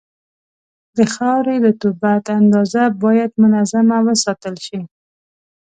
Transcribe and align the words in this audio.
د 0.97 0.99
خاورې 1.13 1.55
رطوبت 1.65 2.23
اندازه 2.39 2.83
باید 3.03 3.31
منظمه 3.43 3.97
وساتل 4.07 4.55
شي. 4.65 4.79